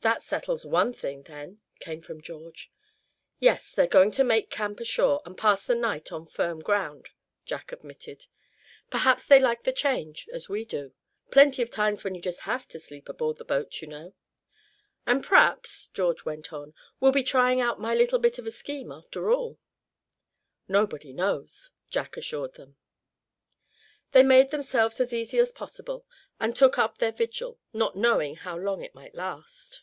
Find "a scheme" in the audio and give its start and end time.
18.46-18.92